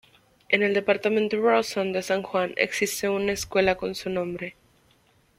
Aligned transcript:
En 0.49 0.63
el 0.63 0.73
Departamento 0.73 1.39
Rawson 1.39 1.93
de 1.93 2.01
San 2.01 2.23
Juan 2.23 2.55
existe 2.57 3.07
una 3.07 3.33
escuela 3.33 3.75
con 3.75 3.93
su 3.93 4.09
nombre. 4.09 4.55